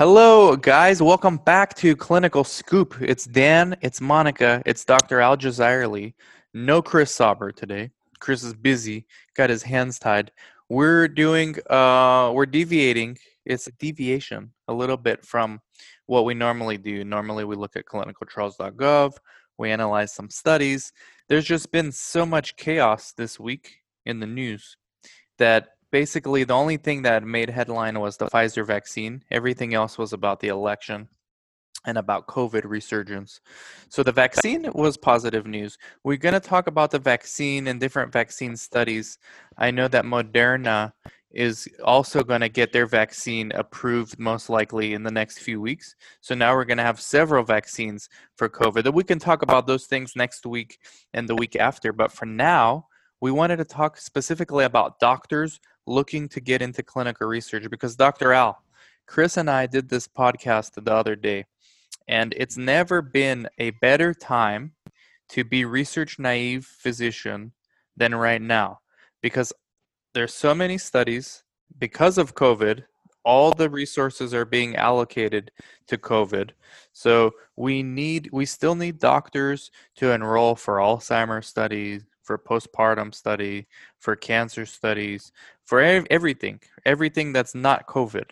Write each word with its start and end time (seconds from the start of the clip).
Hello, 0.00 0.56
guys. 0.56 1.02
Welcome 1.02 1.36
back 1.36 1.74
to 1.74 1.94
Clinical 1.94 2.42
Scoop. 2.42 2.96
It's 3.02 3.26
Dan, 3.26 3.76
it's 3.82 4.00
Monica, 4.00 4.62
it's 4.64 4.82
Dr. 4.82 5.20
Al 5.20 5.36
Jazairli. 5.36 6.14
No 6.54 6.80
Chris 6.80 7.14
Sauber 7.14 7.52
today. 7.52 7.90
Chris 8.18 8.42
is 8.42 8.54
busy, 8.54 9.04
got 9.36 9.50
his 9.50 9.62
hands 9.62 9.98
tied. 9.98 10.32
We're 10.70 11.06
doing, 11.06 11.56
uh, 11.68 12.32
we're 12.32 12.46
deviating. 12.46 13.18
It's 13.44 13.66
a 13.66 13.72
deviation 13.72 14.52
a 14.68 14.72
little 14.72 14.96
bit 14.96 15.22
from 15.26 15.60
what 16.06 16.24
we 16.24 16.32
normally 16.32 16.78
do. 16.78 17.04
Normally, 17.04 17.44
we 17.44 17.54
look 17.54 17.76
at 17.76 17.84
clinicaltrials.gov, 17.84 19.12
we 19.58 19.70
analyze 19.70 20.14
some 20.14 20.30
studies. 20.30 20.94
There's 21.28 21.44
just 21.44 21.70
been 21.72 21.92
so 21.92 22.24
much 22.24 22.56
chaos 22.56 23.12
this 23.12 23.38
week 23.38 23.82
in 24.06 24.18
the 24.18 24.26
news 24.26 24.78
that 25.36 25.74
basically 25.90 26.44
the 26.44 26.54
only 26.54 26.76
thing 26.76 27.02
that 27.02 27.24
made 27.24 27.50
headline 27.50 27.98
was 28.00 28.16
the 28.16 28.26
Pfizer 28.26 28.66
vaccine. 28.66 29.22
Everything 29.30 29.74
else 29.74 29.98
was 29.98 30.12
about 30.12 30.40
the 30.40 30.48
election 30.48 31.08
and 31.86 31.96
about 31.96 32.26
COVID 32.26 32.62
resurgence. 32.64 33.40
So 33.88 34.02
the 34.02 34.12
vaccine 34.12 34.70
was 34.74 34.96
positive 34.96 35.46
news. 35.46 35.78
We're 36.04 36.18
going 36.18 36.34
to 36.34 36.40
talk 36.40 36.66
about 36.66 36.90
the 36.90 36.98
vaccine 36.98 37.68
and 37.68 37.80
different 37.80 38.12
vaccine 38.12 38.56
studies. 38.56 39.18
I 39.56 39.70
know 39.70 39.88
that 39.88 40.04
Moderna 40.04 40.92
is 41.32 41.68
also 41.84 42.22
going 42.22 42.40
to 42.40 42.48
get 42.48 42.72
their 42.72 42.86
vaccine 42.86 43.52
approved 43.52 44.18
most 44.18 44.50
likely 44.50 44.94
in 44.94 45.04
the 45.04 45.10
next 45.10 45.38
few 45.38 45.60
weeks. 45.60 45.94
So 46.20 46.34
now 46.34 46.54
we're 46.54 46.64
going 46.64 46.78
to 46.78 46.84
have 46.84 47.00
several 47.00 47.44
vaccines 47.44 48.08
for 48.36 48.48
COVID. 48.48 48.82
That 48.82 48.92
we 48.92 49.04
can 49.04 49.18
talk 49.18 49.42
about 49.42 49.66
those 49.66 49.86
things 49.86 50.16
next 50.16 50.44
week 50.44 50.78
and 51.14 51.28
the 51.28 51.36
week 51.36 51.56
after, 51.56 51.92
but 51.92 52.10
for 52.10 52.26
now, 52.26 52.86
we 53.20 53.30
wanted 53.30 53.56
to 53.56 53.64
talk 53.64 53.96
specifically 53.98 54.64
about 54.64 54.98
doctors 54.98 55.60
looking 55.86 56.28
to 56.28 56.40
get 56.40 56.62
into 56.62 56.82
clinical 56.82 57.26
research 57.26 57.68
because 57.70 57.96
Dr. 57.96 58.32
Al, 58.32 58.62
Chris 59.06 59.36
and 59.36 59.50
I 59.50 59.66
did 59.66 59.88
this 59.88 60.06
podcast 60.08 60.82
the 60.82 60.92
other 60.92 61.16
day, 61.16 61.44
and 62.08 62.34
it's 62.36 62.56
never 62.56 63.02
been 63.02 63.48
a 63.58 63.70
better 63.70 64.14
time 64.14 64.72
to 65.30 65.44
be 65.44 65.64
research 65.64 66.18
naive 66.18 66.64
physician 66.64 67.52
than 67.96 68.14
right 68.14 68.42
now 68.42 68.80
because 69.22 69.52
there's 70.14 70.34
so 70.34 70.54
many 70.54 70.78
studies 70.78 71.44
because 71.78 72.18
of 72.18 72.34
COVID 72.34 72.84
all 73.24 73.52
the 73.52 73.68
resources 73.68 74.32
are 74.32 74.44
being 74.44 74.76
allocated 74.76 75.50
to 75.86 75.98
COVID. 75.98 76.50
So 76.92 77.32
we 77.56 77.82
need 77.82 78.30
we 78.32 78.46
still 78.46 78.74
need 78.74 78.98
doctors 78.98 79.70
to 79.96 80.12
enroll 80.12 80.54
for 80.54 80.76
Alzheimer's 80.76 81.46
studies, 81.46 82.04
for 82.30 82.38
postpartum 82.38 83.12
study, 83.12 83.66
for 83.98 84.14
cancer 84.14 84.64
studies, 84.64 85.32
for 85.64 85.80
everything, 85.80 86.60
everything 86.86 87.32
that's 87.32 87.56
not 87.56 87.88
COVID. 87.88 88.26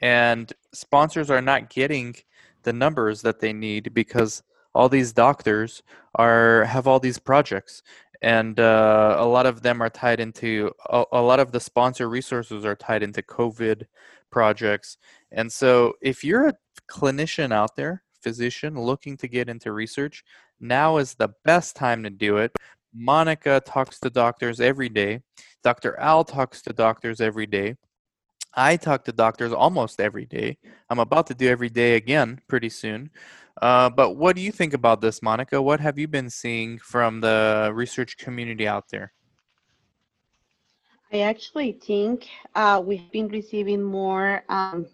And 0.00 0.50
sponsors 0.72 1.30
are 1.30 1.42
not 1.42 1.68
getting 1.68 2.16
the 2.62 2.72
numbers 2.72 3.20
that 3.22 3.40
they 3.40 3.52
need 3.52 3.92
because 3.92 4.42
all 4.74 4.88
these 4.88 5.12
doctors 5.12 5.82
are 6.14 6.64
have 6.64 6.86
all 6.86 6.98
these 6.98 7.18
projects 7.18 7.82
and 8.22 8.58
uh, 8.58 9.16
a 9.18 9.26
lot 9.26 9.44
of 9.44 9.60
them 9.60 9.82
are 9.82 9.90
tied 9.90 10.20
into 10.20 10.72
a, 10.88 11.04
a, 11.12 11.20
lot 11.20 11.38
of 11.38 11.52
the 11.52 11.60
sponsor 11.60 12.08
resources 12.08 12.64
are 12.64 12.74
tied 12.74 13.02
into 13.02 13.22
covid 13.22 13.84
projects 14.30 14.98
and 15.32 15.50
so 15.50 15.92
if 16.02 16.24
you're 16.24 16.48
a 16.48 16.54
clinician 16.90 17.52
out 17.52 17.76
there 17.76 18.02
physician 18.20 18.78
looking 18.78 19.16
to 19.16 19.28
get 19.28 19.48
into 19.48 19.72
research 19.72 20.24
now 20.60 20.96
is 20.96 21.14
the 21.14 21.30
best 21.44 21.76
time 21.76 22.02
to 22.02 22.10
do 22.10 22.38
it 22.38 22.52
Monica 22.96 23.60
talks 23.64 24.00
to 24.00 24.10
doctors 24.10 24.60
every 24.60 24.88
day. 24.88 25.20
Dr. 25.62 25.98
Al 25.98 26.24
talks 26.24 26.62
to 26.62 26.72
doctors 26.72 27.20
every 27.20 27.46
day. 27.46 27.76
I 28.54 28.76
talk 28.76 29.04
to 29.04 29.12
doctors 29.12 29.52
almost 29.52 30.00
every 30.00 30.24
day. 30.24 30.56
I'm 30.88 30.98
about 30.98 31.26
to 31.26 31.34
do 31.34 31.48
every 31.48 31.68
day 31.68 31.96
again 31.96 32.40
pretty 32.48 32.70
soon. 32.70 33.10
Uh, 33.60 33.90
but 33.90 34.16
what 34.16 34.34
do 34.34 34.42
you 34.42 34.50
think 34.50 34.72
about 34.72 35.00
this, 35.00 35.22
Monica? 35.22 35.60
What 35.60 35.80
have 35.80 35.98
you 35.98 36.08
been 36.08 36.30
seeing 36.30 36.78
from 36.78 37.20
the 37.20 37.70
research 37.74 38.16
community 38.16 38.66
out 38.66 38.84
there? 38.90 39.12
I 41.12 41.20
actually 41.20 41.72
think 41.72 42.26
uh, 42.54 42.82
we've 42.84 43.10
been 43.12 43.28
receiving 43.28 43.82
more 43.82 44.42
um, 44.48 44.86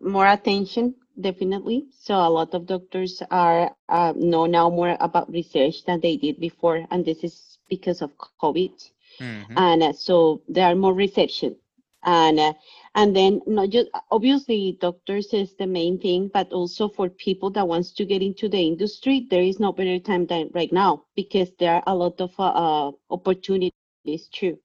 more 0.00 0.26
attention 0.26 0.94
definitely. 1.20 1.86
So 1.98 2.14
a 2.14 2.28
lot 2.28 2.54
of 2.54 2.66
doctors 2.66 3.22
are 3.30 3.74
uh, 3.88 4.12
know 4.16 4.46
now 4.46 4.70
more 4.70 4.96
about 5.00 5.30
research 5.30 5.84
than 5.84 6.00
they 6.00 6.16
did 6.16 6.40
before, 6.40 6.86
and 6.90 7.04
this 7.04 7.22
is 7.24 7.58
because 7.68 8.02
of 8.02 8.10
COVID. 8.40 8.72
Mm-hmm. 9.20 9.54
And 9.56 9.82
uh, 9.82 9.92
so 9.92 10.42
there 10.48 10.66
are 10.66 10.74
more 10.74 10.94
reception, 10.94 11.56
and 12.04 12.38
uh, 12.38 12.52
and 12.94 13.14
then 13.14 13.40
not 13.46 13.70
just 13.70 13.88
obviously 14.10 14.78
doctors 14.80 15.32
is 15.32 15.54
the 15.54 15.66
main 15.66 15.98
thing, 15.98 16.30
but 16.32 16.52
also 16.52 16.88
for 16.88 17.08
people 17.08 17.50
that 17.50 17.68
wants 17.68 17.92
to 17.92 18.04
get 18.04 18.22
into 18.22 18.48
the 18.48 18.60
industry, 18.60 19.26
there 19.30 19.42
is 19.42 19.60
no 19.60 19.72
better 19.72 19.98
time 19.98 20.26
than 20.26 20.50
right 20.54 20.72
now 20.72 21.04
because 21.16 21.50
there 21.58 21.74
are 21.74 21.82
a 21.86 21.94
lot 21.94 22.20
of 22.20 22.32
uh, 22.38 22.88
uh, 22.88 22.92
opportunities 23.10 24.28
too. 24.32 24.58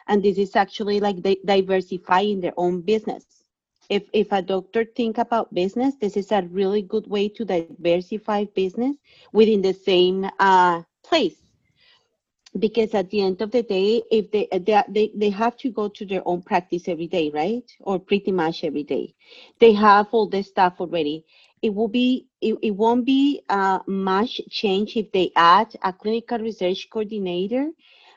and 0.09 0.22
this 0.22 0.39
is 0.39 0.56
actually 0.56 1.00
like 1.00 1.16
diversifying 1.45 2.41
their 2.41 2.54
own 2.56 2.80
business. 2.80 3.24
If 3.89 4.04
if 4.12 4.33
a 4.33 4.42
doctor 4.42 4.84
think 4.84 5.18
about 5.18 5.54
business 5.54 5.95
this 6.00 6.16
is 6.16 6.33
a 6.33 6.42
really 6.42 6.83
good 6.83 7.06
way 7.09 7.28
to 7.30 7.45
diversify 7.45 8.45
business 8.45 8.97
within 9.33 9.62
the 9.62 9.74
same 9.74 10.28
uh, 10.39 10.83
place. 11.04 11.36
Because 12.59 12.95
at 12.95 13.10
the 13.10 13.21
end 13.21 13.42
of 13.42 13.50
the 13.50 13.62
day 13.62 14.03
if 14.10 14.30
they, 14.30 14.48
they 14.89 15.10
they 15.15 15.30
have 15.30 15.56
to 15.59 15.71
go 15.71 15.89
to 15.89 16.06
their 16.06 16.22
own 16.27 16.42
practice 16.42 16.89
every 16.89 17.06
day 17.06 17.30
right? 17.34 17.71
Or 17.80 17.98
pretty 17.98 18.33
much 18.33 18.65
every 18.65 18.84
day. 18.84 19.15
They 19.60 19.72
have 19.72 20.09
all 20.12 20.28
the 20.28 20.42
stuff 20.42 20.74
already. 20.80 21.24
It 21.62 21.74
will 21.74 21.89
be 21.89 22.25
it, 22.47 22.59
it 22.69 22.77
won't 22.77 23.07
be 23.07 23.43
uh, 23.51 23.81
much 23.87 24.41
change 24.51 24.97
if 24.97 25.13
they 25.13 25.33
add 25.37 25.69
a 25.83 25.93
clinical 25.93 26.39
research 26.39 26.89
coordinator 26.93 27.71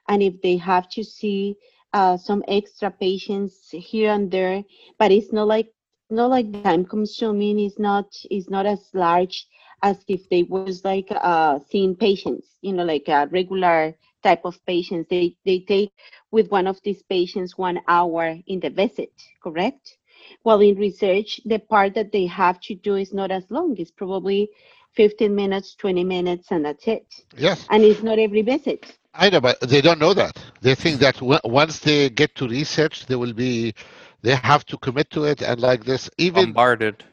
and 0.08 0.24
if 0.24 0.42
they 0.42 0.58
have 0.58 0.90
to 0.90 1.04
see 1.04 1.56
uh, 1.94 2.18
some 2.18 2.44
extra 2.48 2.92
patients 2.92 3.70
here 3.72 4.12
and 4.12 4.32
there 4.32 4.64
but 5.00 5.12
it's 5.12 5.34
not 5.34 5.48
like 5.48 5.74
not 6.12 6.30
like 6.32 6.52
time 6.54 6.86
consuming 6.86 7.60
is 7.60 7.80
not 7.80 8.06
is 8.32 8.50
not 8.50 8.66
as 8.66 8.90
large 8.94 9.48
as 9.84 10.04
if 10.08 10.30
they 10.30 10.44
was 10.44 10.84
like 10.84 11.08
uh, 11.12 11.60
seeing 11.70 11.96
patients 11.96 12.58
you 12.62 12.74
know 12.74 12.84
like 12.86 13.08
a 13.10 13.28
regular 13.32 13.96
type 14.24 14.46
of 14.46 14.66
patients. 14.66 15.10
They 15.10 15.36
they 15.46 15.60
take 15.62 15.94
with 16.32 16.50
one 16.52 16.68
of 16.68 16.82
these 16.84 17.04
patients 17.04 17.58
one 17.58 17.80
hour 17.88 18.40
in 18.48 18.62
the 18.62 18.70
visit, 18.70 19.14
correct? 19.44 19.99
Well, 20.44 20.62
in 20.62 20.76
research, 20.76 21.40
the 21.46 21.60
part 21.60 21.94
that 21.96 22.12
they 22.12 22.26
have 22.28 22.60
to 22.62 22.76
do 22.76 22.96
is 22.96 23.14
not 23.14 23.32
as 23.32 23.50
long. 23.52 23.76
It's 23.78 23.92
probably 23.92 24.50
15 24.94 25.36
minutes, 25.36 25.76
20 25.76 26.04
minutes, 26.04 26.52
and 26.52 26.66
that's 26.66 26.88
it. 26.88 27.06
Yes. 27.38 27.70
And 27.70 27.84
it's 27.84 28.02
not 28.04 28.20
every 28.20 28.42
visit. 28.42 28.98
I 29.14 29.30
know, 29.30 29.42
but 29.42 29.60
they 29.62 29.82
don't 29.82 30.00
know 30.00 30.14
that. 30.14 30.38
They 30.62 30.76
think 30.76 31.00
that 31.00 31.16
w- 31.16 31.40
once 31.44 31.80
they 31.80 32.10
get 32.10 32.36
to 32.36 32.48
research, 32.48 33.06
they 33.08 33.16
will 33.16 33.34
be, 33.34 33.74
they 34.22 34.36
have 34.36 34.66
to 34.68 34.78
commit 34.78 35.10
to 35.12 35.24
it, 35.26 35.42
and 35.42 35.60
like 35.60 35.86
this, 35.86 36.10
even 36.18 36.56
Bombarded. 36.56 37.04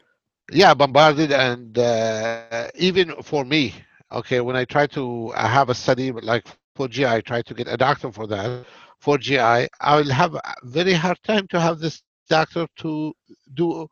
yeah, 0.51 0.73
bombarded, 0.73 1.31
and 1.31 1.77
uh, 1.77 2.45
even 2.51 2.93
for 3.23 3.43
me, 3.45 3.73
okay, 4.11 4.39
when 4.41 4.55
I 4.55 4.65
try 4.65 4.87
to 4.87 5.31
I 5.35 5.47
have 5.47 5.69
a 5.69 5.75
study 5.75 6.11
like 6.11 6.47
for 6.75 6.87
GI, 6.87 7.05
I 7.05 7.21
try 7.21 7.41
to 7.41 7.53
get 7.53 7.67
a 7.67 7.77
doctor 7.77 8.11
for 8.11 8.27
that. 8.27 8.65
For 8.99 9.17
GI, 9.17 9.67
I 9.79 9.95
will 9.97 10.11
have 10.11 10.35
a 10.35 10.41
very 10.63 10.93
hard 10.93 11.21
time 11.23 11.47
to 11.49 11.59
have 11.59 11.79
this 11.79 12.01
doctor 12.27 12.67
to 12.77 13.13
do, 13.53 13.87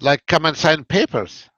like, 0.00 0.26
come 0.26 0.46
and 0.46 0.56
sign 0.56 0.84
papers 0.84 1.50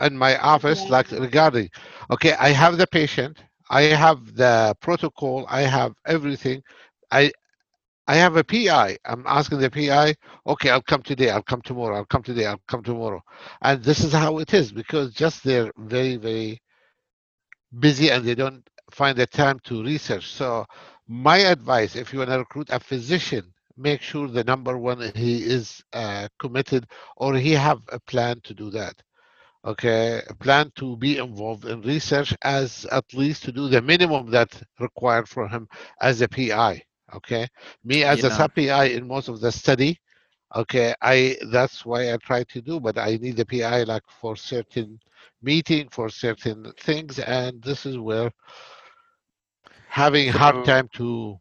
in 0.00 0.16
my 0.16 0.36
office, 0.38 0.88
Yeah. 0.88 0.90
like 0.90 1.10
regarding, 1.12 1.70
okay, 2.10 2.34
I 2.34 2.50
have 2.50 2.78
the 2.78 2.86
patient, 2.86 3.42
I 3.70 3.82
have 3.84 4.30
the 4.30 4.70
protocol, 4.80 5.44
I 5.48 5.56
have 5.62 5.92
everything. 6.06 6.62
I 7.10 7.32
I 8.06 8.16
have 8.16 8.36
a 8.36 8.44
PI. 8.44 8.98
I'm 9.04 9.24
asking 9.26 9.58
the 9.60 9.70
PI, 9.70 10.14
okay, 10.46 10.70
I'll 10.70 10.82
come 10.82 11.02
today, 11.02 11.30
I'll 11.30 11.42
come 11.42 11.62
tomorrow, 11.62 11.96
I'll 11.96 12.04
come 12.06 12.22
today, 12.22 12.46
I'll 12.46 12.60
come 12.68 12.82
tomorrow. 12.82 13.22
And 13.62 13.82
this 13.82 14.02
is 14.04 14.12
how 14.12 14.38
it 14.38 14.52
is 14.54 14.72
because 14.72 15.12
just 15.14 15.44
they're 15.44 15.70
very, 15.76 16.16
very 16.16 16.60
busy 17.78 18.10
and 18.10 18.24
they 18.24 18.34
don't 18.34 18.68
find 18.90 19.16
the 19.16 19.26
time 19.26 19.58
to 19.64 19.82
research. 19.82 20.26
So 20.28 20.66
my 21.06 21.38
advice, 21.38 21.96
if 21.96 22.12
you 22.12 22.18
want 22.18 22.30
to 22.30 22.38
recruit 22.38 22.68
a 22.70 22.80
physician, 22.80 23.52
make 23.76 24.00
sure 24.02 24.28
the 24.28 24.44
number 24.44 24.76
one 24.78 25.00
he 25.14 25.42
is 25.42 25.82
uh, 25.92 26.28
committed 26.38 26.86
or 27.16 27.34
he 27.34 27.52
have 27.52 27.80
a 27.92 27.98
plan 28.00 28.40
to 28.42 28.54
do 28.54 28.70
that. 28.70 29.02
Okay? 29.64 30.22
A 30.28 30.34
plan 30.34 30.70
to 30.76 30.96
be 30.96 31.18
involved 31.18 31.64
in 31.66 31.80
research 31.82 32.34
as 32.42 32.84
at 32.90 33.12
least 33.14 33.44
to 33.44 33.52
do 33.52 33.68
the 33.68 33.80
minimum 33.82 34.30
that 34.30 34.62
required 34.80 35.28
for 35.28 35.48
him 35.48 35.68
as 36.00 36.20
a 36.22 36.28
pi 36.28 36.82
okay? 37.14 37.46
Me 37.84 38.02
as 38.04 38.22
a 38.24 38.30
sub 38.30 38.54
pi 38.54 38.84
in 38.84 39.06
most 39.06 39.28
of 39.28 39.40
the 39.40 39.50
study 39.52 39.98
okay 40.54 40.94
i 41.02 41.36
that's 41.50 41.84
why 41.84 42.12
i 42.12 42.16
try 42.18 42.42
to 42.44 42.60
do 42.60 42.80
but 42.80 42.96
i 42.98 43.16
need 43.16 43.36
the 43.36 43.44
pi 43.44 43.82
like 43.82 44.02
for 44.08 44.36
certain 44.36 44.98
meeting 45.42 45.88
for 45.88 46.08
certain 46.08 46.72
things 46.78 47.18
and 47.18 47.62
this 47.62 47.84
is 47.86 47.98
where 47.98 48.30
having 49.88 50.28
So- 50.30 50.32
hard 50.32 50.62
time 50.62 50.88
to 50.94 51.38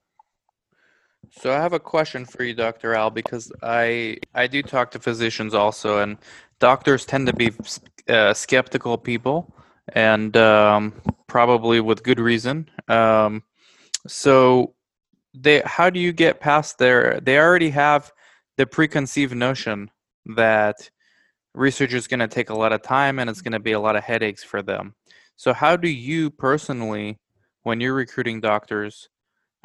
So 1.38 1.52
I 1.52 1.56
have 1.56 1.74
a 1.74 1.80
question 1.80 2.26
for 2.26 2.44
you, 2.44 2.54
Dr. 2.54 2.96
Al, 2.96 3.10
because 3.10 3.52
I 3.62 4.18
I 4.34 4.48
do 4.48 4.64
talk 4.64 4.92
to 4.92 5.00
physicians 5.00 5.54
also, 5.54 6.00
and 6.00 6.18
doctors 6.60 7.06
tend 7.06 7.28
to 7.28 7.34
be 7.34 7.52
uh, 8.08 8.34
skeptical 8.34 8.98
people, 8.98 9.54
and 9.90 10.36
um, 10.38 10.94
probably 11.28 11.82
with 11.82 12.04
good 12.04 12.20
reason. 12.20 12.70
Um, 12.88 13.44
so 14.08 14.76
they, 15.34 15.62
how 15.66 15.90
do 15.90 16.00
you 16.00 16.14
get 16.14 16.40
past 16.40 16.78
their? 16.78 17.20
They 17.20 17.38
already 17.38 17.70
have 17.72 18.14
the 18.58 18.66
preconceived 18.66 19.36
notion 19.36 19.92
that 20.38 20.90
research 21.54 21.94
is 21.94 22.08
going 22.08 22.22
to 22.22 22.28
take 22.28 22.50
a 22.50 22.56
lot 22.56 22.74
of 22.74 22.82
time 22.82 23.20
and 23.20 23.30
it's 23.30 23.42
going 23.42 23.52
to 23.54 23.60
be 23.60 23.74
a 23.74 23.80
lot 23.80 23.96
of 23.96 24.04
headaches 24.04 24.44
for 24.44 24.62
them. 24.62 24.96
So 25.36 25.54
how 25.54 25.76
do 25.76 25.90
you 25.90 26.30
personally, 26.30 27.20
when 27.64 27.82
you're 27.82 27.94
recruiting 27.94 28.42
doctors? 28.42 29.10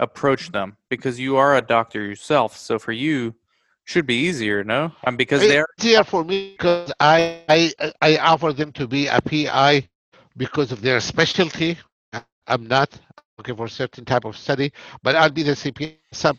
Approach 0.01 0.53
them 0.53 0.77
because 0.89 1.21
you 1.21 1.37
are 1.37 1.57
a 1.57 1.63
doctor 1.63 2.05
yourself. 2.05 2.57
So 2.57 2.79
for 2.79 2.93
you, 2.93 3.35
should 3.85 4.07
be 4.07 4.15
easier, 4.15 4.65
no? 4.65 4.93
Um, 5.07 5.17
because 5.17 5.47
they're 5.47 5.67
easier 5.79 6.05
for 6.05 6.25
me 6.25 6.53
because 6.53 6.93
I, 7.01 7.43
I 7.49 7.73
I 8.01 8.17
offer 8.19 8.53
them 8.53 8.73
to 8.73 8.87
be 8.87 9.07
a 9.07 9.21
PI 9.21 9.89
because 10.37 10.73
of 10.73 10.83
their 10.83 11.01
specialty. 11.01 11.79
I'm 12.47 12.67
not 12.67 12.99
looking 13.39 13.57
for 13.57 13.67
a 13.67 13.71
certain 13.71 14.05
type 14.05 14.25
of 14.25 14.37
study, 14.37 14.73
but 15.03 15.17
I'll 15.17 15.31
be 15.31 15.43
the 15.43 15.53
CP 15.53 15.97
sub 16.13 16.39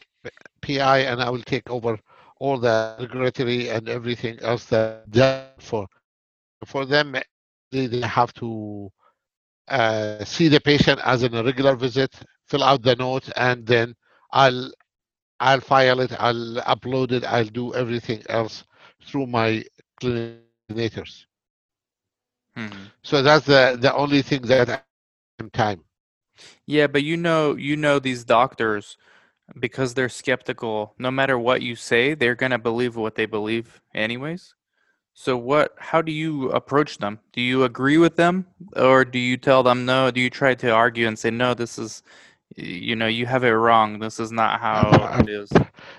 PI 0.62 1.00
and 1.00 1.22
I 1.22 1.30
will 1.30 1.44
take 1.44 1.70
over 1.70 2.00
all 2.40 2.58
the 2.60 2.96
regulatory 3.00 3.70
and 3.70 3.90
everything 3.90 4.40
else 4.42 4.66
that 4.66 5.10
done 5.12 5.50
for 5.60 5.88
for 6.66 6.86
them. 6.86 7.16
They, 7.72 7.88
they 7.88 8.02
have 8.02 8.34
to 8.36 8.92
uh, 9.68 10.24
see 10.24 10.48
the 10.48 10.60
patient 10.60 11.00
as 11.04 11.08
in 11.24 11.34
a 11.34 11.44
regular 11.44 11.76
visit, 11.76 12.02
fill 12.46 12.64
out 12.64 12.82
the 12.82 12.96
note, 12.96 13.30
and 13.36 13.66
then 13.66 13.96
I'll 14.32 14.72
I'll 15.40 15.62
file 15.62 16.00
it, 16.00 16.14
I'll 16.20 16.56
upload 16.74 17.12
it, 17.12 17.24
I'll 17.26 17.46
do 17.46 17.74
everything 17.74 18.24
else 18.30 18.64
through 19.04 19.28
my 19.28 19.64
coordinators. 20.02 20.76
Mhm. 22.56 22.92
So 23.04 23.22
that's 23.22 23.46
the 23.46 23.78
the 23.80 23.94
only 23.94 24.22
thing 24.22 24.42
that 24.44 24.70
I 24.70 24.82
am 24.82 25.00
time. 25.00 25.14
Yeah, 26.66 26.88
but 26.88 27.04
you 27.04 27.18
know, 27.18 27.56
you 27.56 27.76
know 27.78 28.00
these 28.00 28.24
doctors 28.24 28.98
because 29.60 29.94
they're 29.94 30.10
skeptical. 30.10 30.94
No 30.98 31.12
matter 31.12 31.38
what 31.38 31.62
you 31.62 31.76
say, 31.76 32.14
they're 32.14 32.36
gonna 32.36 32.60
believe 32.60 32.96
what 32.96 33.16
they 33.16 33.26
believe, 33.26 33.82
anyways. 33.94 34.56
So 35.14 35.38
what? 35.38 35.76
How 35.78 36.02
do 36.02 36.12
you 36.12 36.50
approach 36.52 36.98
them? 36.98 37.20
Do 37.34 37.42
you 37.42 37.64
agree 37.64 37.98
with 37.98 38.16
them, 38.16 38.46
or 38.76 39.06
do 39.06 39.20
you 39.20 39.38
tell 39.38 39.62
them 39.64 39.86
no? 39.86 40.10
Do 40.10 40.22
you 40.22 40.30
try 40.30 40.56
to 40.56 40.72
argue 40.72 41.08
and 41.08 41.20
say 41.20 41.30
no? 41.30 41.54
This 41.54 41.78
is, 41.78 42.02
you 42.56 42.96
know, 42.96 43.08
you 43.08 43.26
have 43.26 43.44
it 43.44 43.52
wrong. 43.52 44.00
This 44.00 44.20
is 44.20 44.32
not 44.32 44.60
how 44.60 44.90
it 45.20 45.30
is. 45.30 45.52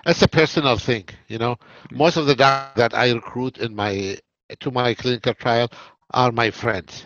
It's 0.05 0.21
a 0.21 0.27
personal 0.27 0.77
thing, 0.77 1.05
you 1.27 1.37
know. 1.37 1.55
Mm. 1.91 1.97
Most 1.97 2.17
of 2.17 2.25
the 2.25 2.35
guys 2.35 2.71
that 2.75 2.93
I 2.93 3.11
recruit 3.11 3.59
in 3.59 3.75
my 3.75 4.17
to 4.59 4.71
my 4.71 4.93
clinical 4.93 5.33
trial 5.33 5.69
are 6.11 6.31
my 6.31 6.51
friends. 6.51 7.05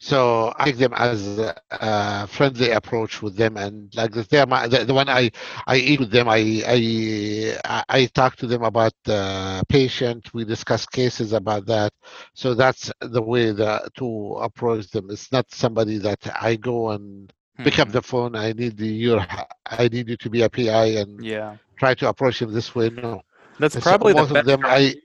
So 0.00 0.52
I 0.58 0.72
take 0.72 0.78
them 0.78 0.94
as 0.94 1.38
a, 1.70 2.26
friendly 2.26 2.70
approach 2.70 3.22
with 3.22 3.36
them, 3.36 3.56
and 3.56 3.94
like 3.94 4.12
this, 4.12 4.26
they're 4.28 4.46
my, 4.46 4.66
the, 4.68 4.84
the 4.84 4.94
one 4.94 5.08
I 5.08 5.30
I 5.66 5.76
eat 5.76 6.00
with 6.00 6.10
them. 6.10 6.28
I 6.28 6.62
I 6.66 7.78
I- 7.88 8.06
talk 8.06 8.36
to 8.36 8.46
them 8.46 8.62
about 8.64 8.92
the 9.04 9.62
patient. 9.68 10.32
We 10.34 10.44
discuss 10.44 10.86
cases 10.86 11.32
about 11.32 11.66
that. 11.66 11.92
So 12.34 12.54
that's 12.54 12.90
the 13.00 13.22
way 13.22 13.52
that 13.52 13.94
to 13.96 14.38
approach 14.40 14.90
them. 14.90 15.10
It's 15.10 15.30
not 15.32 15.50
somebody 15.52 15.98
that 15.98 16.20
I 16.40 16.56
go 16.56 16.90
and 16.90 17.32
pick 17.62 17.78
up 17.78 17.88
Mhm. 17.88 17.92
the 17.92 18.02
phone. 18.02 18.36
I 18.36 18.52
need 18.52 18.76
the 18.78 18.88
your 18.88 19.20
I 19.66 19.88
need 19.88 20.08
you 20.08 20.16
to 20.16 20.30
be 20.30 20.42
a 20.42 20.50
PI 20.50 20.86
and 21.02 21.24
Yeah, 21.24 21.56
try 21.78 21.94
to 21.94 22.08
approach 22.08 22.40
him 22.42 22.52
this 22.52 22.74
way. 22.74 22.90
No, 22.90 23.22
that's 23.58 23.76
probably 23.76 24.14
the 24.14 24.24
most 24.24 24.30
of 24.30 24.44
them 24.44 24.64
I-. 24.66 24.96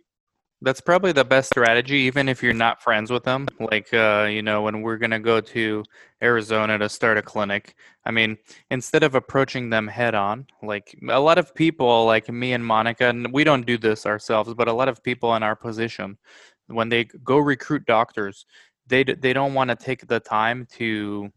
That's 0.65 0.81
probably 0.81 1.11
the 1.11 1.23
best 1.23 1.49
strategy, 1.49 1.97
even 1.97 2.27
if 2.27 2.41
you're 2.41 2.51
not 2.51 2.81
friends 2.81 3.11
with 3.11 3.23
them. 3.23 3.47
Like, 3.59 3.93
uh, 3.93 4.27
you 4.27 4.41
know, 4.41 4.63
when 4.63 4.81
we're 4.81 4.97
gonna 4.97 5.19
go 5.19 5.39
to 5.39 5.83
Arizona 6.23 6.79
to 6.79 6.89
start 6.89 7.19
a 7.19 7.21
clinic, 7.21 7.75
I 8.03 8.09
mean, 8.09 8.35
instead 8.71 9.03
of 9.03 9.13
approaching 9.13 9.69
them 9.69 9.87
head 9.87 10.15
on, 10.15 10.47
like 10.63 10.97
a 11.07 11.19
lot 11.19 11.37
of 11.37 11.53
people, 11.53 12.05
like 12.05 12.29
me 12.29 12.53
and 12.53 12.65
Monica, 12.65 13.05
and 13.05 13.31
we 13.31 13.43
don't 13.43 13.67
do 13.67 13.77
this 13.77 14.07
ourselves, 14.07 14.55
but 14.55 14.67
a 14.67 14.73
lot 14.73 14.89
of 14.89 15.03
people 15.03 15.35
in 15.35 15.43
our 15.43 15.55
position, 15.55 16.17
when 16.65 16.89
they 16.89 17.03
go 17.03 17.37
recruit 17.37 17.85
doctors, 17.85 18.47
they 18.87 19.03
they 19.03 19.33
don't 19.33 19.53
want 19.53 19.69
to 19.69 19.75
take 19.75 20.07
the 20.07 20.19
time 20.19 20.67
to 20.77 21.31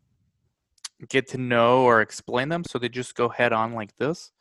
get 1.10 1.28
to 1.28 1.38
know 1.38 1.82
or 1.82 2.00
explain 2.00 2.48
them, 2.48 2.64
so 2.64 2.78
they 2.78 2.88
just 2.88 3.14
go 3.14 3.28
head 3.28 3.52
on 3.52 3.74
like 3.74 3.94
this, 3.98 4.32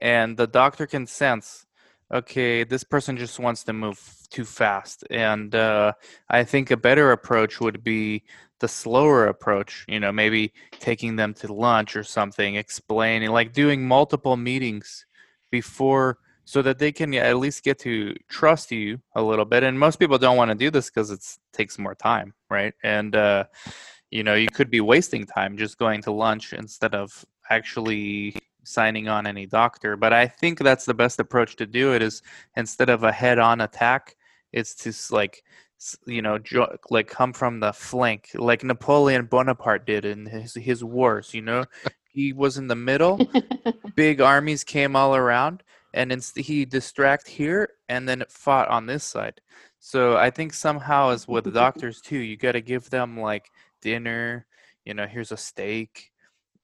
and 0.00 0.36
the 0.36 0.48
doctor 0.48 0.84
can 0.88 1.06
sense 1.06 1.64
okay, 2.12 2.64
this 2.64 2.84
person 2.84 3.16
just 3.16 3.38
wants 3.38 3.64
to 3.64 3.72
move 3.72 3.98
too 4.30 4.44
fast. 4.44 5.04
And 5.10 5.54
uh, 5.54 5.92
I 6.28 6.44
think 6.44 6.70
a 6.70 6.76
better 6.76 7.12
approach 7.12 7.60
would 7.60 7.82
be 7.82 8.24
the 8.60 8.68
slower 8.68 9.26
approach, 9.26 9.84
you 9.88 9.98
know, 9.98 10.12
maybe 10.12 10.52
taking 10.78 11.16
them 11.16 11.34
to 11.34 11.52
lunch 11.52 11.96
or 11.96 12.04
something, 12.04 12.56
explaining, 12.56 13.30
like 13.30 13.52
doing 13.52 13.86
multiple 13.86 14.36
meetings 14.36 15.06
before 15.50 16.18
so 16.44 16.62
that 16.62 16.78
they 16.78 16.92
can 16.92 17.14
at 17.14 17.36
least 17.36 17.64
get 17.64 17.78
to 17.80 18.14
trust 18.28 18.70
you 18.70 19.00
a 19.14 19.22
little 19.22 19.44
bit. 19.44 19.62
And 19.62 19.78
most 19.78 19.98
people 19.98 20.18
don't 20.18 20.36
want 20.36 20.50
to 20.50 20.54
do 20.54 20.70
this 20.70 20.90
because 20.90 21.10
it 21.10 21.24
takes 21.52 21.78
more 21.78 21.94
time, 21.94 22.34
right? 22.50 22.74
And, 22.82 23.14
uh, 23.16 23.44
you 24.10 24.22
know, 24.22 24.34
you 24.34 24.48
could 24.48 24.70
be 24.70 24.80
wasting 24.80 25.24
time 25.24 25.56
just 25.56 25.78
going 25.78 26.02
to 26.02 26.12
lunch 26.12 26.52
instead 26.52 26.94
of 26.94 27.24
actually 27.50 28.36
signing 28.64 29.08
on 29.08 29.26
any 29.26 29.46
doctor. 29.46 29.96
But 29.96 30.12
I 30.12 30.26
think 30.26 30.58
that's 30.58 30.84
the 30.84 30.94
best 30.94 31.20
approach 31.20 31.56
to 31.56 31.66
do 31.66 31.94
it 31.94 32.02
is 32.02 32.22
instead 32.56 32.90
of 32.90 33.04
a 33.04 33.12
head-on 33.12 33.60
attack, 33.60 34.16
it's 34.52 34.74
just 34.74 35.12
like 35.12 35.42
you 36.06 36.22
know 36.22 36.38
jo- 36.38 36.76
like 36.90 37.08
come 37.08 37.32
from 37.32 37.58
the 37.58 37.72
flank 37.72 38.30
like 38.34 38.62
Napoleon 38.62 39.26
Bonaparte 39.26 39.84
did 39.84 40.04
in 40.04 40.26
his 40.26 40.54
his 40.54 40.84
wars. 40.84 41.34
You 41.34 41.42
know, 41.42 41.64
he 42.12 42.32
was 42.32 42.58
in 42.58 42.68
the 42.68 42.76
middle. 42.76 43.18
Big 43.94 44.20
armies 44.20 44.64
came 44.64 44.94
all 44.96 45.16
around, 45.16 45.62
and 45.94 46.12
inst- 46.12 46.38
he 46.38 46.64
distract 46.64 47.26
here 47.28 47.70
and 47.88 48.08
then 48.08 48.24
fought 48.28 48.68
on 48.68 48.86
this 48.86 49.04
side. 49.04 49.40
So 49.80 50.16
I 50.16 50.30
think 50.30 50.54
somehow 50.54 51.10
as 51.10 51.26
with 51.26 51.44
the 51.44 51.50
doctors 51.50 52.00
too, 52.00 52.18
you 52.18 52.36
got 52.36 52.52
to 52.52 52.60
give 52.60 52.88
them 52.90 53.18
like 53.18 53.50
dinner. 53.80 54.46
You 54.84 54.94
know, 54.94 55.06
here's 55.06 55.32
a 55.32 55.36
steak 55.36 56.11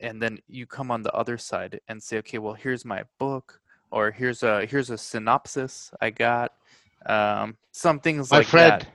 and 0.00 0.20
then 0.22 0.38
you 0.48 0.66
come 0.66 0.90
on 0.90 1.02
the 1.02 1.12
other 1.12 1.38
side 1.38 1.80
and 1.88 2.02
say, 2.02 2.18
okay, 2.18 2.38
well, 2.38 2.54
here's 2.54 2.84
my 2.84 3.04
book, 3.18 3.60
or 3.90 4.10
here's 4.10 4.42
a 4.42 4.66
here's 4.66 4.90
a 4.90 4.98
synopsis 4.98 5.90
I 6.00 6.10
got, 6.10 6.52
um, 7.06 7.56
some 7.72 8.00
things 8.00 8.30
My 8.30 8.38
like 8.38 8.46
friend, 8.46 8.86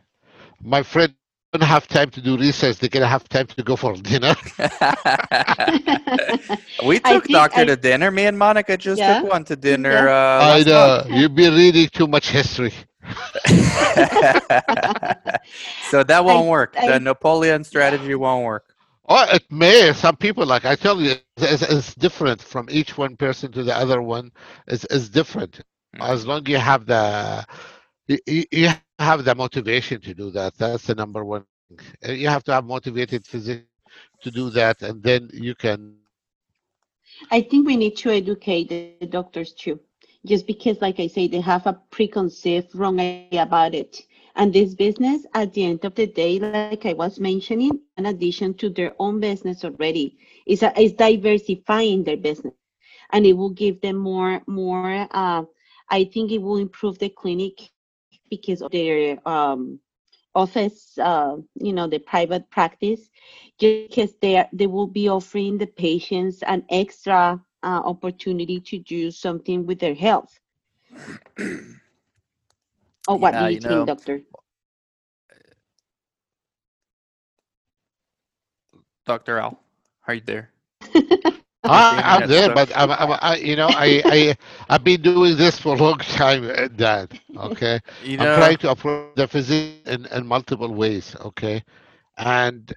my 0.62 0.84
friend 0.84 1.14
don't 1.54 1.64
have 1.64 1.88
time 1.88 2.10
to 2.10 2.22
do 2.22 2.38
research. 2.38 2.78
They're 2.80 2.90
gonna 2.90 3.08
have 3.08 3.28
time 3.30 3.48
to 3.48 3.64
go 3.64 3.76
for 3.76 3.94
dinner. 3.96 4.36
we 6.86 7.00
took 7.00 7.26
Doctor 7.28 7.62
I- 7.62 7.66
to 7.66 7.76
dinner. 7.76 8.12
Me 8.12 8.26
and 8.26 8.38
Monica 8.38 8.78
just 8.78 9.00
Yeah. 9.00 9.22
took 9.22 9.32
one 9.32 9.44
to 9.46 9.56
dinner. 9.56 10.06
Yeah. 10.08 10.40
Uh, 10.40 10.42
I 10.42 10.58
last 10.62 10.68
know 10.68 11.04
you've 11.16 11.36
been 11.36 11.54
reading 11.54 11.88
too 11.90 12.08
much 12.08 12.30
history. 12.30 12.74
so 15.92 16.04
that 16.04 16.24
won't 16.24 16.48
work. 16.48 16.76
I- 16.80 16.88
the 16.88 17.00
Napoleon 17.00 17.64
strategy 17.64 18.16
won't 18.16 18.46
work. 18.46 18.73
Oh, 19.08 19.26
it 19.34 19.44
may. 19.52 19.94
Some 19.94 20.16
people, 20.16 20.46
like 20.46 20.66
I 20.66 20.76
tell 20.76 21.02
you, 21.02 21.16
it's, 21.38 21.62
it's 21.62 21.96
different 21.96 22.42
from 22.42 22.68
each 22.70 22.98
one 22.98 23.16
person 23.18 23.52
to 23.54 23.64
the 23.64 23.76
other 23.76 24.02
one. 24.02 24.32
It's, 24.68 24.86
it's 24.90 25.10
different. 25.10 25.62
Mm-hmm. 25.96 26.02
As 26.02 26.26
long 26.26 26.46
you 26.48 26.58
have 26.58 26.86
the 26.86 27.46
you, 28.08 28.18
you 28.28 28.46
you 28.52 28.70
have 28.70 29.24
the 29.26 29.36
motivation 29.36 30.02
to 30.02 30.14
do 30.14 30.32
that. 30.32 30.56
That's 30.58 30.88
the 30.88 30.96
number 30.96 31.24
one. 31.26 31.46
thing. 32.02 32.18
You 32.18 32.30
have 32.30 32.44
to 32.46 32.54
have 32.54 32.66
motivated 32.66 33.26
physician 33.26 33.68
to 34.22 34.32
do 34.32 34.50
that, 34.52 34.82
and 34.82 35.04
then 35.04 35.30
you 35.34 35.56
can. 35.56 35.98
I 37.32 37.42
think 37.42 37.68
we 37.68 37.78
need 37.78 37.96
to 37.98 38.10
educate 38.12 38.70
the 38.70 39.08
doctors 39.08 39.54
too. 39.54 39.80
Just 40.26 40.48
because, 40.48 40.82
like 40.82 41.00
I 41.00 41.08
say, 41.08 41.28
they 41.28 41.42
have 41.42 41.68
a 41.68 41.80
preconceived 41.92 42.74
wrong 42.76 43.00
idea 43.00 43.44
about 43.44 43.76
it. 43.76 44.02
And 44.36 44.54
this 44.54 44.74
business, 44.76 45.26
at 45.34 45.54
the 45.54 45.66
end 45.66 45.86
of 45.86 45.96
the 45.96 46.08
day, 46.08 46.40
like 46.40 46.70
I 46.70 46.78
was 46.94 47.20
mentioning, 47.20 47.72
in 47.98 48.06
addition 48.06 48.54
to 48.56 48.70
their 48.70 48.94
own 49.00 49.20
business 49.20 49.64
already, 49.64 50.18
is 50.46 50.64
is 50.78 50.94
diversifying 50.94 52.04
their 52.04 52.18
business, 52.18 52.56
and 53.12 53.26
it 53.26 53.34
will 53.34 53.52
give 53.52 53.82
them 53.82 53.98
more 53.98 54.42
more. 54.48 55.08
Uh, 55.12 55.44
I 55.90 56.06
think 56.06 56.32
it 56.32 56.40
will 56.42 56.58
improve 56.58 56.98
the 57.00 57.10
clinic 57.10 57.72
because 58.30 58.62
of 58.62 58.72
their 58.72 59.18
um, 59.28 59.80
office, 60.36 60.98
uh, 60.98 61.38
you 61.56 61.74
know, 61.74 61.88
the 61.88 62.00
private 62.00 62.50
practice, 62.50 63.10
just 63.60 63.90
because 63.90 64.14
they 64.22 64.38
are, 64.38 64.48
they 64.54 64.68
will 64.68 64.88
be 64.88 65.10
offering 65.10 65.58
the 65.58 65.68
patients 65.68 66.42
an 66.44 66.66
extra 66.70 67.40
uh, 67.64 67.82
opportunity 67.86 68.60
to 68.60 68.80
do 68.80 69.12
something 69.12 69.66
with 69.66 69.80
their 69.80 69.96
health. 69.96 70.40
Oh, 73.08 73.16
what 73.16 73.36
Yeah, 73.36 73.40
do 73.40 73.46
you, 73.48 73.58
you 73.58 73.60
think, 73.60 73.86
know, 73.86 73.88
doctor? 73.88 74.22
Doctor 79.06 79.40
Al, 79.40 79.60
are 80.08 80.16
you 80.16 80.22
there? 80.22 80.52
I, 81.66 82.02
Internet 82.02 82.18
I'm 82.18 82.28
there, 82.28 82.50
stuff. 82.50 82.62
but 82.62 82.72
I'm, 82.76 82.92
I'm 82.92 83.18
I, 83.22 83.36
you 83.38 83.56
know, 83.56 83.70
I, 83.70 84.04
I, 84.08 84.36
I've 84.70 84.84
been 84.84 85.02
doing 85.02 85.38
this 85.38 85.58
for 85.60 85.76
a 85.76 85.78
long 85.80 85.98
time, 86.00 86.44
uh, 86.50 86.68
Dan. 86.68 87.10
Okay. 87.36 87.80
You 88.02 88.18
I'm 88.18 88.30
know, 88.30 88.48
trying 88.48 88.58
to 88.60 88.72
approach 88.72 89.10
the 89.16 89.28
physician 89.28 89.82
in, 89.86 90.06
in 90.08 90.28
multiple 90.28 90.74
ways, 90.74 91.16
okay? 91.22 91.64
And 92.18 92.74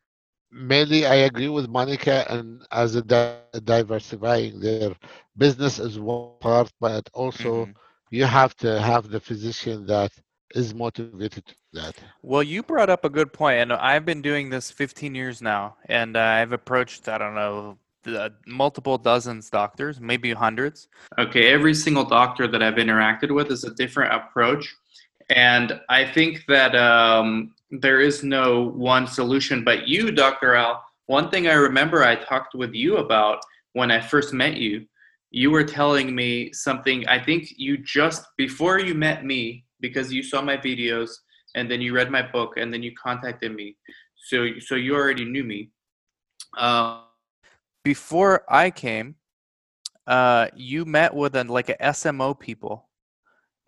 mainly 0.50 1.06
I 1.06 1.14
agree 1.16 1.48
with 1.48 1.68
Monica 1.68 2.24
and 2.30 2.62
as 2.72 2.94
a 2.96 3.02
di- 3.02 3.42
diversifying 3.64 4.60
their 4.60 4.92
business 5.36 5.78
is 5.78 5.98
one 5.98 6.30
part, 6.32 6.70
but 6.80 7.08
also 7.14 7.42
Mhm. 7.42 7.76
You 8.10 8.24
have 8.24 8.56
to 8.56 8.80
have 8.80 9.10
the 9.10 9.20
physician 9.20 9.86
that 9.86 10.12
is 10.54 10.74
motivated 10.74 11.44
to 11.46 11.54
that. 11.72 11.96
Well, 12.22 12.42
you 12.42 12.62
brought 12.62 12.90
up 12.90 13.04
a 13.04 13.10
good 13.10 13.32
point, 13.32 13.58
and 13.60 13.72
I've 13.72 14.04
been 14.04 14.22
doing 14.22 14.48
this 14.50 14.70
15 14.70 15.14
years 15.14 15.42
now, 15.42 15.76
and 15.86 16.16
uh, 16.16 16.20
I've 16.20 16.52
approached, 16.52 17.08
I 17.08 17.18
don't 17.18 17.34
know, 17.34 17.78
the 18.04 18.32
multiple 18.46 18.96
dozens 18.96 19.50
doctors, 19.50 20.00
maybe 20.00 20.32
hundreds. 20.32 20.88
Okay, 21.18 21.52
every 21.52 21.74
single 21.74 22.04
doctor 22.04 22.46
that 22.46 22.62
I've 22.62 22.74
interacted 22.74 23.34
with 23.34 23.50
is 23.50 23.64
a 23.64 23.74
different 23.74 24.14
approach, 24.14 24.74
and 25.28 25.80
I 25.88 26.04
think 26.04 26.44
that 26.46 26.76
um, 26.76 27.54
there 27.70 28.00
is 28.00 28.22
no 28.22 28.68
one 28.68 29.08
solution. 29.08 29.64
But 29.64 29.88
you, 29.88 30.12
Dr. 30.12 30.54
Al, 30.54 30.84
one 31.06 31.30
thing 31.30 31.48
I 31.48 31.54
remember 31.54 32.04
I 32.04 32.14
talked 32.14 32.54
with 32.54 32.74
you 32.74 32.98
about 32.98 33.40
when 33.72 33.90
I 33.90 34.00
first 34.00 34.32
met 34.32 34.56
you, 34.56 34.86
you 35.36 35.50
were 35.50 35.64
telling 35.64 36.14
me 36.14 36.50
something. 36.54 37.06
I 37.08 37.22
think 37.22 37.52
you 37.58 37.76
just 37.76 38.24
before 38.38 38.78
you 38.80 38.94
met 38.94 39.22
me, 39.22 39.66
because 39.80 40.10
you 40.10 40.22
saw 40.22 40.40
my 40.40 40.56
videos 40.56 41.10
and 41.54 41.70
then 41.70 41.82
you 41.82 41.94
read 41.94 42.10
my 42.10 42.22
book 42.22 42.54
and 42.56 42.72
then 42.72 42.82
you 42.82 42.92
contacted 42.94 43.54
me. 43.54 43.76
So 44.28 44.46
so 44.60 44.74
you 44.76 44.94
already 44.94 45.26
knew 45.26 45.44
me. 45.44 45.70
Uh, 46.56 47.02
before 47.84 48.44
i 48.48 48.70
came 48.70 49.14
uh, 50.06 50.46
you 50.54 50.84
met 50.84 51.12
with 51.14 51.34
an, 51.36 51.48
like 51.48 51.68
a 51.68 51.76
smo 51.98 52.38
people. 52.38 52.88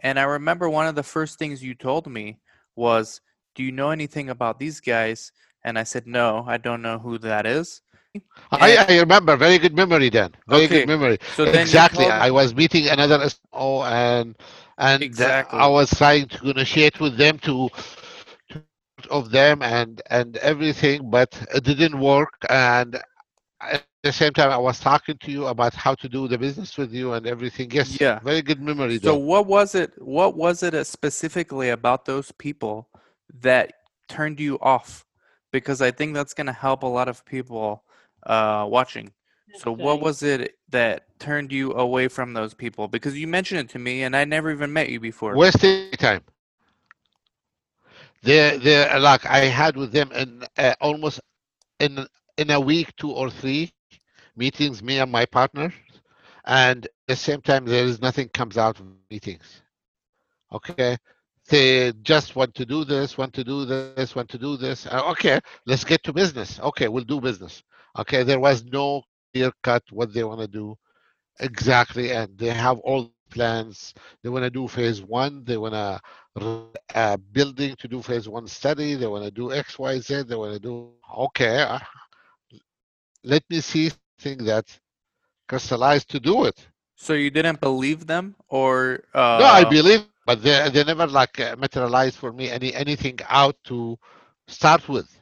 And 0.00 0.18
i 0.18 0.22
remember 0.22 0.70
one 0.70 0.86
of 0.86 0.94
the 0.94 1.02
first 1.02 1.38
things 1.38 1.62
you 1.62 1.74
told 1.74 2.06
me 2.06 2.38
was 2.76 3.20
do 3.54 3.62
you 3.62 3.72
know 3.72 3.90
anything 3.90 4.30
about 4.30 4.58
these 4.58 4.80
guys? 4.80 5.32
And 5.64 5.78
i 5.78 5.82
said 5.82 6.06
no 6.06 6.44
i 6.46 6.56
don't 6.56 6.80
know 6.80 6.98
who 6.98 7.18
that 7.18 7.44
is 7.44 7.82
I, 8.52 8.86
I 8.88 8.98
remember, 9.00 9.36
very 9.36 9.58
good 9.58 9.76
memory 9.76 10.10
then. 10.10 10.34
Very 10.48 10.68
Okay, 10.68 10.82
good 10.82 10.86
memory. 10.86 11.18
so 11.28 11.46
then 11.46 11.68
exactly. 11.68 12.06
I 12.06 12.30
was 12.30 12.54
meeting 12.54 12.88
another 12.88 13.28
SO 13.28 13.82
and 13.84 14.36
and 14.78 15.02
Exactly. 15.02 15.66
I 15.66 15.68
was 15.68 15.90
trying 15.90 16.28
to 16.28 16.46
negotiate 16.46 17.00
with 17.00 17.16
them 17.18 17.38
to, 17.40 17.70
to 18.50 18.62
of 19.10 19.30
them 19.30 19.62
and 19.62 20.00
and 20.10 20.36
everything, 20.38 21.10
but 21.10 21.30
it 21.54 21.64
didn't 21.64 21.98
work. 22.00 22.34
And 22.48 22.96
at 23.60 24.02
the 24.02 24.12
same 24.12 24.32
time, 24.32 24.50
I 24.50 24.58
was 24.58 24.80
talking 24.80 25.18
to 25.18 25.30
you 25.32 25.46
about 25.46 25.74
how 25.74 25.94
to 25.94 26.08
do 26.08 26.28
the 26.28 26.38
business 26.38 26.76
with 26.78 26.92
you 26.92 27.12
and 27.12 27.26
everything. 27.26 27.70
Yes. 27.70 28.00
Yeah. 28.00 28.20
Very 28.22 28.42
good 28.42 28.60
memory. 28.60 28.98
So 29.02 29.16
then. 29.16 29.16
what 29.16 29.46
was 29.46 29.74
it? 29.74 29.92
What 29.98 30.36
was 30.36 30.62
it 30.62 30.74
uh, 30.74 30.84
specifically 30.84 31.70
about 31.70 32.04
those 32.06 32.32
people 32.32 32.88
that 33.40 33.72
turned 34.08 34.40
you 34.40 34.58
off? 34.60 35.06
Because 35.52 35.80
I 35.82 35.90
think 35.90 36.14
that's 36.14 36.34
going 36.34 36.46
to 36.46 36.52
help 36.52 36.82
a 36.82 36.86
lot 36.86 37.08
of 37.08 37.24
people 37.26 37.84
uh, 38.28 38.66
watching. 38.70 39.12
So 39.54 39.72
what 39.72 40.00
was 40.00 40.22
it 40.22 40.58
that 40.70 41.18
turned 41.18 41.52
you 41.52 41.72
away 41.74 42.08
from 42.08 42.34
those 42.34 42.54
people? 42.54 42.88
Because 42.88 43.18
you 43.18 43.28
mentioned 43.28 43.60
it 43.60 43.70
to 43.70 43.78
me, 43.78 44.02
and 44.04 44.16
I 44.16 44.24
never 44.24 44.50
even 44.50 44.72
met 44.72 44.90
you 44.90 45.00
before. 45.00 45.36
wasting 45.36 45.92
time. 45.92 46.24
They 48.22 48.58
they 48.58 48.98
like 48.98 49.26
I 49.26 49.40
had 49.46 49.76
with 49.76 49.92
them 49.92 50.12
in 50.12 50.44
uh, 50.56 50.74
almost 50.80 51.20
in 51.80 52.06
in 52.36 52.50
a 52.50 52.60
week, 52.60 52.94
two 52.96 53.12
or 53.12 53.30
three 53.30 53.72
meetings, 54.36 54.82
me 54.82 54.98
and 54.98 55.10
my 55.10 55.26
partner, 55.26 55.72
and 56.44 56.86
at 56.86 56.92
the 57.08 57.16
same 57.16 57.40
time 57.42 57.64
there 57.66 57.84
is 57.84 58.00
nothing 58.00 58.28
comes 58.28 58.56
out 58.58 58.80
of 58.80 58.86
meetings. 59.10 59.62
Okay, 60.52 60.96
they 61.48 61.92
just 62.02 62.36
want 62.36 62.54
to 62.54 62.64
do 62.66 62.84
this, 62.84 63.16
want 63.18 63.32
to 63.34 63.44
do 63.44 63.64
this, 63.64 64.14
want 64.14 64.28
to 64.30 64.38
do 64.38 64.56
this. 64.56 64.86
Uh, 64.86 65.02
okay, 65.10 65.40
let's 65.66 65.84
get 65.84 66.02
to 66.04 66.12
business. 66.12 66.58
Okay, 66.60 66.88
we'll 66.88 67.04
do 67.04 67.20
business. 67.20 67.62
Okay, 67.98 68.22
there 68.22 68.40
was 68.40 68.64
no 68.64 69.02
clear 69.32 69.52
cut 69.62 69.82
what 69.90 70.12
they 70.14 70.24
want 70.24 70.40
to 70.40 70.48
do 70.48 70.76
exactly, 71.40 72.12
and 72.12 72.38
they 72.38 72.48
have 72.50 72.78
all 72.80 73.12
plans. 73.30 73.94
They 74.22 74.30
want 74.30 74.44
to 74.44 74.50
do 74.50 74.68
phase 74.68 75.02
one. 75.02 75.44
They 75.44 75.56
want 75.58 75.74
to 75.74 76.00
uh, 76.94 77.16
building 77.16 77.74
to 77.76 77.88
do 77.88 78.02
phase 78.02 78.28
one 78.28 78.46
study. 78.46 78.94
They 78.94 79.06
want 79.06 79.24
to 79.24 79.30
do 79.30 79.52
X, 79.52 79.78
Y, 79.78 79.98
Z. 79.98 80.22
They 80.22 80.36
want 80.36 80.54
to 80.54 80.60
do 80.60 80.92
okay. 81.18 81.60
uh, 81.62 81.78
let 83.24 83.42
me 83.50 83.60
see 83.60 83.88
thing 83.90 84.38
that 84.44 84.44
crystallized 85.48 86.08
to 86.10 86.20
do 86.20 86.44
it. 86.44 86.68
So 86.96 87.14
you 87.14 87.30
didn't 87.30 87.60
believe 87.60 88.06
them, 88.06 88.36
or 88.48 89.04
uh, 89.14 89.18
no, 89.38 89.44
I 89.46 89.64
believe, 89.64 90.02
but 90.26 90.42
they 90.42 90.68
they 90.70 90.84
never 90.84 91.06
like 91.06 91.38
uh, 91.40 91.56
materialized 91.56 92.16
for 92.16 92.32
me 92.32 92.50
any 92.50 92.74
anything 92.74 93.18
out 93.28 93.56
to 93.64 93.98
start 94.46 94.88
with. 94.88 95.17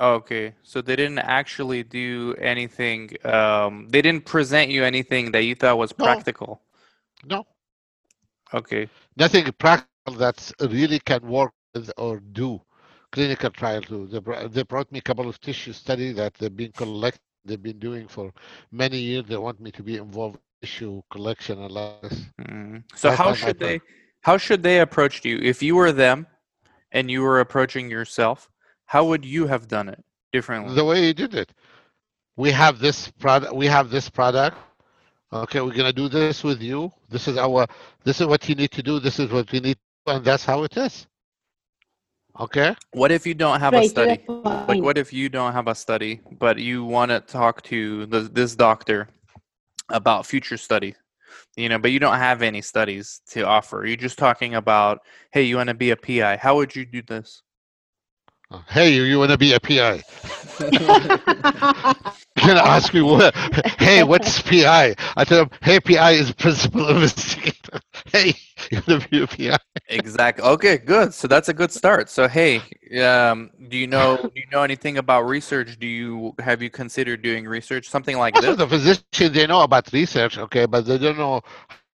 Okay, 0.00 0.54
so 0.62 0.80
they 0.80 0.96
didn't 0.96 1.18
actually 1.20 1.82
do 1.84 2.34
anything. 2.40 3.10
Um, 3.24 3.88
they 3.90 4.02
didn't 4.02 4.24
present 4.26 4.70
you 4.70 4.84
anything 4.84 5.32
that 5.32 5.44
you 5.44 5.54
thought 5.54 5.78
was 5.78 5.92
No. 5.98 6.24
practical. 6.24 6.62
No, 7.24 7.46
Okay. 8.54 8.90
nothing 9.16 9.50
practical 9.52 10.14
that 10.14 10.52
really 10.60 10.98
can 11.00 11.22
work 11.28 11.52
with 11.74 11.90
or 11.96 12.20
do 12.20 12.60
clinical 13.12 13.50
trial 13.50 13.82
too. 13.82 14.06
They, 14.06 14.48
they 14.48 14.62
brought 14.62 14.90
me 14.92 14.98
a 14.98 15.02
couple 15.02 15.28
of 15.28 15.40
tissue 15.40 15.72
study 15.72 16.12
that 16.12 16.34
they've 16.34 16.54
been 16.56 16.72
collect 16.72 17.20
they've 17.44 17.62
been 17.62 17.78
doing 17.78 18.08
for 18.08 18.32
many 18.70 18.98
years. 18.98 19.24
They 19.28 19.36
want 19.36 19.60
me 19.60 19.70
to 19.72 19.82
be 19.82 19.96
involved 19.96 20.36
in 20.36 20.48
tissue 20.60 21.02
collection 21.10 21.58
like 21.68 21.94
this. 21.96 22.26
Mm. 22.40 22.84
So 22.94 23.10
That's 23.10 23.12
how 23.12 23.32
should 23.32 23.58
they 23.60 23.80
how 24.22 24.36
should 24.38 24.62
they 24.62 24.80
approach 24.80 25.24
you 25.24 25.38
if 25.42 25.62
you 25.62 25.76
were 25.76 25.92
them 25.92 26.26
and 26.92 27.10
you 27.10 27.22
were 27.22 27.40
approaching 27.40 27.90
yourself? 27.90 28.50
How 28.90 29.04
would 29.04 29.24
you 29.24 29.46
have 29.46 29.68
done 29.68 29.88
it 29.88 30.02
differently? 30.32 30.74
The 30.74 30.84
way 30.84 31.06
you 31.06 31.14
did 31.14 31.32
it. 31.32 31.52
We 32.36 32.50
have 32.50 32.80
this 32.80 33.08
product. 33.08 33.54
We 33.54 33.66
have 33.66 33.88
this 33.88 34.10
product. 34.10 34.56
Okay, 35.32 35.60
we're 35.60 35.76
gonna 35.76 35.92
do 35.92 36.08
this 36.08 36.42
with 36.42 36.60
you. 36.60 36.90
This 37.08 37.28
is 37.28 37.36
our. 37.38 37.68
This 38.02 38.20
is 38.20 38.26
what 38.26 38.48
you 38.48 38.56
need 38.56 38.72
to 38.72 38.82
do. 38.82 38.98
This 38.98 39.20
is 39.20 39.30
what 39.30 39.52
we 39.52 39.60
need, 39.60 39.78
and 40.08 40.24
that's 40.24 40.44
how 40.44 40.64
it 40.64 40.76
is. 40.76 41.06
Okay. 42.40 42.74
What 42.92 43.12
if 43.12 43.28
you 43.28 43.34
don't 43.34 43.60
have 43.60 43.74
a 43.74 43.76
Right, 43.76 43.84
to 43.84 43.90
study? 43.90 44.24
Like, 44.26 44.82
what 44.82 44.98
if 44.98 45.12
you 45.12 45.28
don't 45.28 45.52
have 45.52 45.68
a 45.68 45.74
study, 45.76 46.20
but 46.40 46.58
you 46.58 46.84
want 46.84 47.12
to 47.12 47.20
talk 47.20 47.62
to 47.70 48.06
the, 48.06 48.22
this 48.22 48.56
doctor 48.56 49.08
about 49.90 50.26
future 50.26 50.56
study? 50.56 50.96
You 51.56 51.68
know, 51.68 51.78
but 51.78 51.92
you 51.92 52.00
don't 52.00 52.18
have 52.18 52.42
any 52.42 52.60
studies 52.60 53.20
to 53.28 53.46
offer. 53.46 53.86
You're 53.86 54.04
just 54.08 54.18
talking 54.18 54.56
about, 54.56 54.98
hey, 55.30 55.44
you 55.44 55.58
want 55.58 55.68
to 55.68 55.74
be 55.74 55.90
a 55.90 55.96
PI. 55.96 56.38
How 56.38 56.56
would 56.56 56.74
you 56.74 56.84
do 56.84 57.02
this? 57.02 57.44
Hey, 58.68 58.94
you, 58.94 59.02
you 59.02 59.18
want 59.18 59.30
to 59.30 59.38
be 59.38 59.52
a 59.52 59.60
PI? 59.60 60.02
You're 60.60 60.70
gonna 62.46 62.60
ask 62.60 62.92
me 62.94 63.02
what? 63.02 63.34
Hey, 63.78 64.02
what's 64.02 64.42
PI? 64.42 64.94
I 65.16 65.24
tell 65.24 65.46
them, 65.46 65.50
hey, 65.62 65.80
PI 65.80 66.12
is 66.12 66.32
principal 66.32 66.88
investigator. 66.88 67.80
Hey, 68.12 68.34
you 68.70 68.82
want 68.88 69.02
to 69.02 69.08
be 69.08 69.22
a 69.22 69.26
PI? 69.26 69.58
exactly. 69.88 70.44
Okay, 70.44 70.78
good. 70.78 71.14
So 71.14 71.28
that's 71.28 71.48
a 71.48 71.54
good 71.54 71.70
start. 71.72 72.08
So 72.10 72.28
hey, 72.28 72.68
um, 73.02 73.50
do 73.68 73.76
you 73.76 73.86
know 73.86 74.18
do 74.34 74.40
you 74.40 74.46
know 74.52 74.62
anything 74.62 74.98
about 74.98 75.22
research? 75.22 75.78
Do 75.78 75.86
you 75.86 76.34
have 76.40 76.62
you 76.62 76.70
considered 76.70 77.22
doing 77.22 77.46
research, 77.46 77.88
something 77.88 78.18
like 78.18 78.36
Most 78.36 78.46
this? 78.46 78.52
of 78.52 78.58
the 78.58 78.68
physicians 78.68 79.32
they 79.34 79.46
know 79.46 79.62
about 79.62 79.92
research, 79.92 80.38
okay, 80.38 80.66
but 80.66 80.86
they 80.86 80.98
don't 80.98 81.18
know 81.18 81.42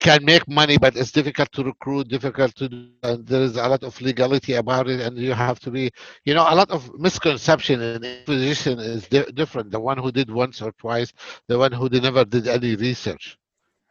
can 0.00 0.24
make 0.24 0.46
money, 0.48 0.76
but 0.78 0.96
it's 0.96 1.12
difficult 1.12 1.50
to 1.52 1.62
recruit, 1.64 2.08
difficult 2.08 2.54
to, 2.56 2.68
do, 2.68 2.90
and 2.98 3.26
there 3.26 3.42
is 3.42 3.56
a 3.56 3.68
lot 3.68 3.82
of 3.82 4.00
legality 4.00 4.54
about 4.54 4.88
it, 4.88 5.00
and 5.00 5.16
you 5.18 5.32
have 5.32 5.58
to 5.60 5.70
be, 5.70 5.90
you 6.24 6.34
know, 6.34 6.46
a 6.48 6.54
lot 6.54 6.70
of 6.70 6.92
misconception 6.98 7.80
in 7.82 8.02
physician 8.02 8.78
is 8.78 9.06
di- 9.08 9.30
different. 9.32 9.70
The 9.70 9.80
one 9.80 9.98
who 9.98 10.10
did 10.10 10.30
once 10.30 10.60
or 10.60 10.72
twice, 10.72 11.12
the 11.46 11.58
one 11.58 11.72
who 11.72 11.88
did 11.88 12.02
never 12.02 12.24
did 12.24 12.46
any 12.46 12.74
research. 12.74 13.36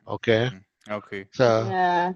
Okay, 0.08 0.52
mm-hmm. 0.52 0.94
Okay. 0.94 1.28
so 1.32 1.74
Yeah, 1.74 2.14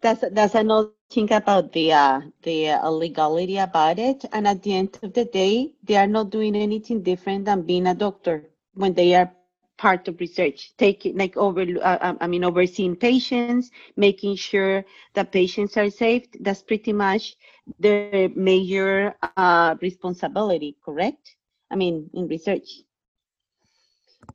that's 0.00 0.24
that's 0.32 0.54
another 0.54 0.96
thing 1.08 1.32
about 1.32 1.72
the 1.72 1.92
uh, 1.92 2.20
the 2.42 2.70
uh, 2.70 2.90
legality 2.90 3.58
about 3.58 3.98
it. 3.98 4.24
And 4.32 4.46
at 4.46 4.62
the 4.62 4.74
end 4.74 4.98
of 5.02 5.12
the 5.12 5.24
day, 5.24 5.74
they 5.84 5.96
are 5.96 6.06
not 6.08 6.30
doing 6.30 6.54
anything 6.56 7.02
different 7.02 7.44
than 7.46 7.62
being 7.62 7.86
a 7.86 7.94
doctor 7.94 8.44
when 8.74 8.94
they 8.94 9.14
are 9.14 9.30
part 9.76 10.08
of 10.08 10.20
research, 10.20 10.72
taking 10.76 11.16
like 11.16 11.36
over, 11.36 11.62
uh, 11.82 11.98
um, 12.00 12.18
I 12.20 12.26
mean, 12.28 12.44
overseeing 12.44 12.96
patients, 12.96 13.70
making 13.96 14.36
sure 14.36 14.84
that 15.14 15.32
patients 15.32 15.76
are 15.76 15.90
safe. 15.90 16.26
That's 16.40 16.62
pretty 16.62 16.92
much 16.92 17.36
their 17.78 18.28
major 18.30 19.16
uh, 19.22 19.58
responsibility, 19.80 20.76
correct? 20.84 21.36
I 21.70 21.76
mean, 21.76 22.10
in 22.12 22.26
research. 22.26 22.82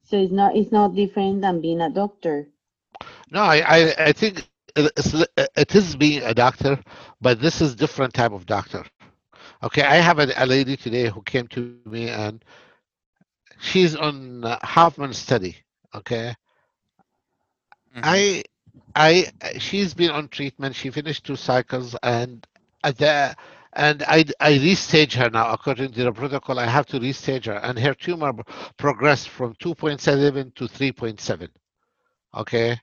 So 0.04 0.18
it's 0.18 0.32
not 0.32 0.56
it's 0.56 0.72
not 0.72 0.96
different 0.96 1.42
than 1.42 1.62
being 1.62 1.82
a 1.82 1.90
doctor. 1.90 2.50
No, 3.32 3.42
I, 3.42 3.58
I, 3.78 3.96
I 4.08 4.12
think 4.14 4.40
it- 4.76 5.76
is 5.76 5.96
being 5.96 6.24
a 6.24 6.34
doctor, 6.34 6.80
but 7.22 7.40
this 7.42 7.62
is 7.62 7.76
different 7.76 8.14
type 8.14 8.32
of 8.34 8.46
doctor. 8.46 8.84
Okay, 9.64 9.84
I 9.84 9.96
have 9.96 10.20
a, 10.20 10.28
a 10.38 10.46
lady 10.46 10.78
today 10.78 11.10
who 11.10 11.22
came 11.24 11.48
to 11.50 11.62
me 11.62 11.86
and 12.10 12.44
she's 13.60 13.96
on 13.96 14.44
uh, 14.44 14.58
Hoffman 14.64 15.14
study. 15.14 15.58
Okay, 15.94 16.36
Mhm. 17.96 18.02
I, 18.04 18.44
I, 18.96 19.32
she's 19.58 19.94
been 19.94 20.12
on 20.12 20.28
treatment. 20.30 20.76
She 20.76 20.90
finished 20.92 21.26
two 21.26 21.36
cycles 21.36 21.96
and 22.04 22.46
at 22.84 22.98
the, 22.98 23.36
and 23.74 24.04
I, 24.04 24.26
I 24.40 24.54
restage 24.54 25.14
her 25.16 25.30
now 25.30 25.52
according 25.52 25.92
to 25.94 26.04
the 26.04 26.12
protocol. 26.12 26.60
I 26.60 26.68
have 26.68 26.86
to 26.88 27.00
restage 27.00 27.46
her, 27.46 27.54
and 27.58 27.80
her 27.80 27.94
tumor 27.94 28.34
progressed 28.78 29.30
from 29.30 29.56
2.7 29.56 30.54
to 30.56 30.68
3.7. 30.68 31.50
Okay, 32.36 32.80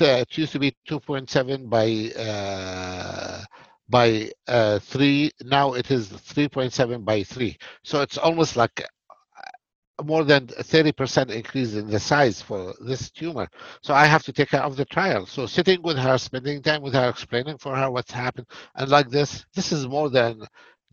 it 0.00 0.38
used 0.38 0.52
to 0.52 0.58
be 0.58 0.74
2.7 0.88 1.68
by 1.68 2.20
uh, 2.22 3.44
by 3.88 4.30
uh, 4.48 4.78
three. 4.78 5.30
Now 5.44 5.74
it 5.74 5.90
is 5.90 6.08
3.7 6.08 7.04
by 7.04 7.22
three. 7.24 7.58
So 7.84 8.00
it's 8.00 8.18
almost 8.18 8.56
like 8.56 8.80
uh, 8.80 10.02
more 10.04 10.24
than 10.24 10.46
30% 10.46 11.30
increase 11.30 11.74
in 11.74 11.88
the 11.88 12.00
size 12.00 12.40
for 12.40 12.74
this 12.80 13.10
tumor. 13.10 13.48
So 13.82 13.94
I 13.94 14.06
have 14.06 14.22
to 14.24 14.32
take 14.32 14.50
her 14.50 14.62
off 14.62 14.76
the 14.76 14.84
trial. 14.86 15.26
So 15.26 15.46
sitting 15.46 15.82
with 15.82 15.98
her, 15.98 16.18
spending 16.18 16.62
time 16.62 16.82
with 16.82 16.94
her, 16.94 17.08
explaining 17.08 17.58
for 17.58 17.76
her 17.76 17.90
what's 17.90 18.12
happened, 18.12 18.46
and 18.76 18.88
like 18.90 19.10
this, 19.10 19.44
this 19.54 19.72
is 19.72 19.86
more 19.86 20.10
than 20.10 20.42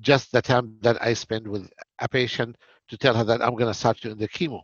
just 0.01 0.31
the 0.31 0.41
time 0.41 0.77
that 0.81 1.01
I 1.01 1.13
spend 1.13 1.47
with 1.47 1.69
a 1.99 2.09
patient 2.09 2.57
to 2.89 2.97
tell 2.97 3.15
her 3.15 3.23
that 3.25 3.41
I'm 3.41 3.55
going 3.55 3.71
to 3.71 3.73
start 3.73 4.03
you 4.03 4.11
in 4.11 4.17
the 4.17 4.27
chemo. 4.27 4.61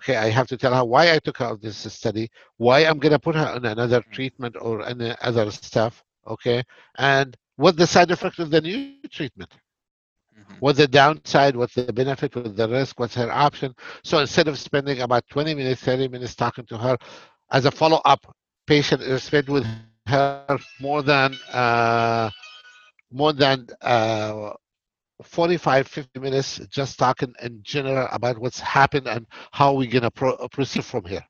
Okay, 0.00 0.16
I 0.16 0.28
have 0.30 0.46
to 0.48 0.56
tell 0.56 0.74
her 0.74 0.84
why 0.84 1.12
I 1.12 1.18
took 1.18 1.38
her 1.38 1.46
out 1.46 1.62
this 1.62 1.76
study, 1.92 2.30
why 2.56 2.80
I'm 2.86 2.98
going 2.98 3.12
to 3.12 3.18
put 3.18 3.36
her 3.36 3.46
on 3.46 3.64
another 3.64 4.02
treatment 4.12 4.56
or 4.60 4.86
any 4.86 5.14
other 5.22 5.50
stuff. 5.50 6.04
Okay, 6.26 6.62
and 6.96 7.36
what 7.56 7.76
the 7.76 7.86
side 7.86 8.10
effect 8.10 8.38
of 8.38 8.50
the 8.50 8.60
new 8.60 8.78
treatment 8.78 9.28
Mhm. 10.36 10.60
what's 10.60 10.78
the 10.78 10.88
downside, 10.88 11.56
what's 11.56 11.74
the 11.74 11.92
benefit, 11.92 12.34
what's 12.36 12.52
the 12.54 12.68
risk, 12.68 12.98
what's 12.98 13.14
her 13.14 13.30
option. 13.30 13.74
So 14.02 14.18
instead 14.18 14.48
of 14.48 14.58
spending 14.58 15.00
about 15.00 15.26
20 15.28 15.54
minutes, 15.54 15.82
30 15.82 16.08
minutes 16.08 16.34
talking 16.34 16.66
to 16.66 16.78
her, 16.78 16.96
as 17.50 17.64
a 17.66 17.70
follow-up, 17.70 18.36
patient 18.66 19.02
is 19.02 19.24
spent 19.24 19.48
with 19.50 19.66
her 19.66 20.28
more 20.78 21.02
than 21.02 21.40
uh, 21.48 22.30
more 23.10 23.32
than 23.32 23.66
uh, 23.82 24.52
45, 25.22 25.86
50 25.86 26.18
minutes 26.18 26.58
just 26.68 26.98
talking 26.98 27.34
in 27.42 27.60
general 27.62 28.08
about 28.12 28.38
what's 28.38 28.60
happened 28.60 29.06
and 29.08 29.26
how 29.52 29.74
we're 29.74 29.90
gonna 29.90 30.10
pro- 30.10 30.48
proceed 30.48 30.84
from 30.84 31.04
here. 31.04 31.24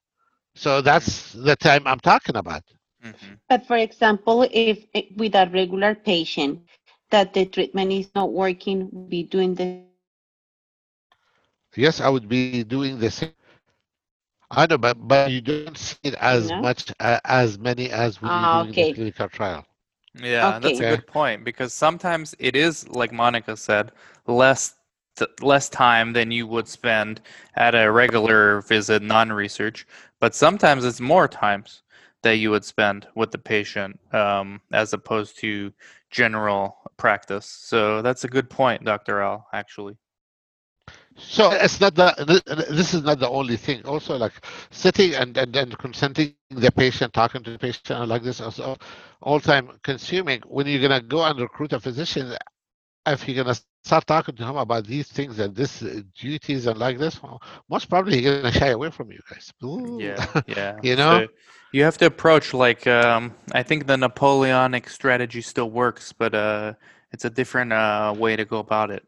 So 0.55 0.81
that's 0.83 1.33
the 1.33 1.57
time 1.57 1.87
I'm 1.87 2.01
talking 2.01 2.37
about. 2.37 2.63
Mhm. 3.05 3.39
But 3.49 3.67
for 3.67 3.77
example, 3.77 4.43
if 4.51 4.87
with 5.17 5.35
a 5.35 5.49
regular 5.53 5.95
patient 5.95 6.63
that 7.11 7.33
the 7.35 7.45
treatment 7.47 7.93
is 7.93 8.11
not 8.15 8.33
working, 8.33 8.89
be 9.09 9.23
doing 9.25 9.55
the 9.55 9.67
Yes, 11.77 12.01
I 12.01 12.09
would 12.09 12.29
be 12.29 12.65
doing 12.65 12.99
the 12.99 13.11
same. 13.11 13.35
I 14.51 14.67
know, 14.67 14.79
but 14.79 14.97
but 15.09 15.31
you 15.31 15.41
don't 15.43 15.77
see 15.77 15.99
it 16.03 16.15
as 16.15 16.53
No? 16.53 16.55
much 16.55 16.93
uh, 17.01 17.21
as 17.25 17.59
many 17.59 17.91
as 17.91 18.21
we 18.21 18.31
Ah, 18.31 18.49
you're 18.49 18.49
doing 18.49 18.75
okay. 18.75 18.87
the 18.87 18.87
clinical 18.89 19.29
trial. 19.29 19.76
Yeah, 20.23 20.59
that's 20.59 20.81
a 20.81 20.85
good 20.85 21.07
point 21.07 21.45
because 21.45 21.73
sometimes 21.75 22.35
it 22.39 22.57
is 22.57 22.89
like 22.89 23.13
Monica 23.13 23.57
said, 23.57 23.93
less 24.27 24.75
t- 25.17 25.27
less 25.41 25.69
time 25.69 26.13
than 26.13 26.31
you 26.31 26.47
would 26.47 26.69
spend 26.69 27.21
at 27.57 27.75
a 27.75 27.91
regular 27.91 28.63
visit, 28.63 29.03
non-research, 29.03 29.87
but 30.21 30.35
sometimes 30.35 30.85
it's 30.85 31.01
more 31.01 31.29
times 31.29 31.83
that 32.23 32.37
you 32.39 32.51
would 32.51 32.65
spend 32.65 33.07
with 33.15 33.31
the 33.31 33.39
patient 33.39 33.99
um, 34.13 34.61
as 34.73 34.93
opposed 34.93 35.39
to 35.39 35.73
general 36.11 36.77
practice. 36.97 37.47
So 37.47 38.03
that's 38.03 38.25
a 38.25 38.29
good 38.29 38.49
point, 38.51 38.85
Dr. 38.85 39.21
Al, 39.21 39.47
actually. 39.53 39.97
So 41.19 41.51
it's 41.51 41.81
not 41.81 41.95
the 41.95 42.43
this 42.71 42.95
is 42.95 43.03
not 43.03 43.19
the 43.19 43.29
only 43.29 43.57
thing. 43.57 43.85
Also, 43.87 44.17
like 44.17 44.33
sitting 44.71 45.15
and 45.15 45.37
and, 45.37 45.57
and 45.57 45.79
consenting 45.79 46.35
the 46.51 46.71
patient, 46.71 47.13
talking 47.15 47.43
to 47.45 47.51
the 47.53 47.59
patient 47.59 47.91
and 47.91 48.09
like 48.09 48.23
this, 48.23 48.41
also 48.41 48.77
all 49.23 49.41
time 49.41 49.71
consuming. 49.83 50.43
When 50.47 50.67
you're 50.67 50.83
gonna 50.83 51.01
go 51.01 51.25
and 51.25 51.39
recruit 51.41 51.73
a 51.73 51.81
physician, 51.81 52.37
if 53.07 53.27
you're 53.27 53.43
gonna 53.43 53.55
start 53.85 54.07
talking 54.07 54.37
to 54.37 54.45
him 54.45 54.57
about 54.57 54.87
these 54.87 55.09
things 55.09 55.39
and 55.39 55.55
this 55.55 55.83
uh, 55.83 56.01
duties 56.15 56.67
and 56.67 56.79
like 56.79 56.99
this, 56.99 57.23
well, 57.23 57.41
most 57.69 57.89
probably 57.89 58.21
he's 58.21 58.27
gonna 58.27 58.53
shy 58.53 58.69
away 58.69 58.91
from 58.91 59.11
you 59.11 59.21
guys. 59.31 59.53
Ooh. 59.65 59.99
Yeah, 60.01 60.27
yeah. 60.47 60.77
You 60.83 60.97
know? 60.97 61.21
So 61.21 61.27
you 61.73 61.85
have 61.85 61.97
to 61.99 62.07
approach 62.07 62.53
like 62.53 62.87
um, 62.87 63.35
I 63.53 63.63
think 63.63 63.87
the 63.87 63.97
Napoleonic 63.97 64.89
strategy 64.91 65.41
still 65.41 65.71
works, 65.71 66.13
but 66.13 66.35
uh, 66.35 66.75
it's 67.13 67.25
a 67.25 67.31
different 67.31 67.73
uh, 67.73 68.15
way 68.17 68.37
to 68.37 68.45
go 68.45 68.59
about 68.59 68.91
it. 68.91 69.05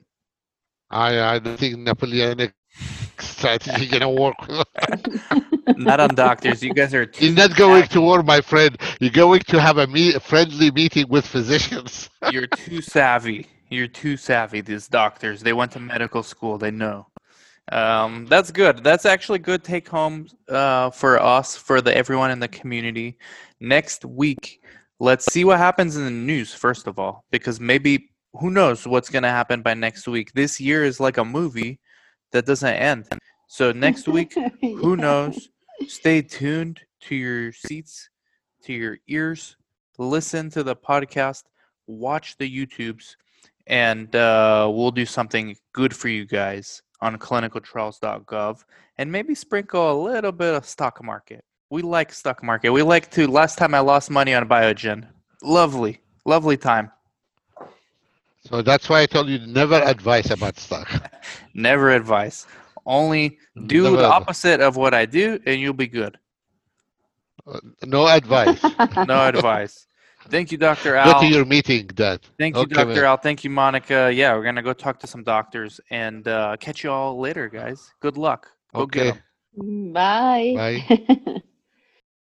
I 0.90 1.20
I 1.20 1.38
don't 1.38 1.59
think 1.59 1.79
Napoleonic 1.79 2.55
strategy 3.18 3.87
gonna 3.87 4.11
work. 4.11 4.37
Not 5.77 6.01
on 6.01 6.14
doctors. 6.14 6.62
You 6.62 6.74
guys 6.74 6.94
are 6.94 7.07
too 7.07 7.27
You're 7.27 7.35
not 7.35 7.57
going 7.57 7.87
to 7.88 8.01
war, 8.01 8.22
my 8.22 8.40
friend. 8.40 8.77
You're 9.01 9.11
going 9.11 9.40
to 9.40 9.61
have 9.61 9.79
a 9.79 9.87
friendly 10.20 10.70
meeting 10.70 11.07
with 11.09 11.27
physicians. 11.27 12.11
You're 12.33 12.48
too 12.48 12.81
savvy. 12.81 13.46
You're 13.70 13.87
too 13.87 14.16
savvy. 14.16 14.61
These 14.61 14.88
doctors. 14.88 15.40
They 15.40 15.53
went 15.53 15.72
to 15.72 15.81
medical 15.81 16.22
school. 16.22 16.59
They 16.59 16.70
know. 16.70 17.07
Um, 17.70 18.27
that's 18.27 18.51
good. 18.51 18.83
That's 18.83 19.05
actually 19.05 19.40
good 19.40 19.62
take 19.62 19.88
home 19.88 20.27
uh, 20.48 20.90
for 20.90 21.20
us, 21.22 21.55
for 21.55 21.81
the 21.81 21.94
everyone 21.96 22.31
in 22.31 22.40
the 22.40 22.48
community. 22.48 23.18
Next 23.61 24.05
week, 24.05 24.62
let's 24.98 25.31
see 25.31 25.44
what 25.44 25.59
happens 25.59 25.96
in 25.96 26.05
the 26.05 26.11
news 26.11 26.55
first 26.55 26.87
of 26.87 26.98
all, 26.98 27.24
because 27.31 27.61
maybe 27.61 28.11
who 28.40 28.51
knows 28.51 28.87
what's 28.87 29.11
gonna 29.11 29.31
happen 29.31 29.62
by 29.62 29.74
next 29.74 30.07
week. 30.09 30.33
This 30.33 30.61
year 30.61 30.85
is 30.85 31.01
like 31.01 31.18
a 31.18 31.24
movie 31.24 31.81
that 32.33 32.46
doesn't 32.46 32.74
end. 32.74 33.07
So 33.48 33.72
next 33.72 34.09
week, 34.16 34.35
who 34.61 34.96
knows? 34.96 35.48
Stay 35.87 36.22
tuned 36.22 36.81
to 37.03 37.14
your 37.14 37.53
seats, 37.53 38.11
to 38.64 38.72
your 38.72 38.98
ears. 39.09 39.57
Listen 39.98 40.51
to 40.51 40.62
the 40.62 40.77
podcast. 40.77 41.44
Watch 41.87 42.37
the 42.37 42.48
YouTubes, 42.48 43.16
and 43.66 44.14
uh, 44.14 44.68
we'll 44.72 44.90
do 44.90 45.07
something 45.07 45.57
good 45.72 45.94
for 45.94 46.09
you 46.09 46.27
guys. 46.27 46.83
on 47.01 47.16
clinicaltrials.gov 47.16 48.64
and 48.98 49.11
maybe 49.12 49.35
sprinkle 49.35 49.92
a 49.92 49.98
little 50.03 50.33
bit 50.33 50.55
of 50.55 50.66
stock 50.66 51.03
market. 51.03 51.44
We 51.70 51.83
like 51.83 52.12
stock 52.12 52.42
market. 52.42 52.70
We 52.72 52.83
like 52.83 53.11
to. 53.12 53.27
Last 53.29 53.59
time 53.59 53.74
I 53.74 53.81
lost 53.81 54.11
money 54.11 54.35
on 54.35 54.48
Biogen. 54.48 55.07
Lovely, 55.42 56.01
lovely 56.24 56.57
time. 56.57 56.90
So 58.49 58.63
that's 58.63 58.89
why 58.89 59.03
I 59.03 59.07
told 59.07 59.29
you 59.29 59.39
never 59.47 59.75
advise 59.77 60.31
about 60.31 60.59
stock. 60.59 60.89
Never 61.55 61.91
advice. 61.91 62.47
Only 62.87 63.39
do 63.67 63.83
Never 63.85 63.97
the 63.99 64.03
advi- 64.05 64.11
opposite 64.11 64.61
of 64.61 64.77
what 64.77 64.95
I 64.95 65.05
do, 65.05 65.39
and 65.45 65.61
you'll 65.61 65.75
be 65.75 65.87
good. 65.89 66.19
No 67.85 68.07
advice. 68.09 68.63
No 69.07 69.27
advice. 69.27 69.87
Thank 70.31 70.53
you, 70.53 70.59
Dr. 70.59 70.97
Al. 70.97 71.05
Go 71.05 71.13
Al. 71.13 71.21
to 71.21 71.27
your 71.27 71.45
meeting, 71.45 71.87
Dan. 71.89 72.19
Thank 72.39 72.57
you, 72.57 72.63
Okay, 72.63 72.75
Dr. 72.75 72.87
man. 72.89 73.05
Al. 73.05 73.17
Thank 73.19 73.45
you, 73.45 73.51
Monica. 73.51 74.11
Yeah, 74.13 74.35
we're 74.35 74.45
gonna 74.45 74.63
go 74.63 74.73
talk 74.73 74.99
to 75.01 75.07
some 75.07 75.23
doctors 75.25 75.81
and 75.91 76.27
uh, 76.29 76.57
catch 76.59 76.83
you 76.85 76.91
all 76.91 77.19
later, 77.19 77.49
guys. 77.49 77.93
Good 78.01 78.17
luck. 78.17 78.49
Go 78.75 78.87
get 78.87 79.19
Bye. 79.57 80.55
Bye. 80.57 81.43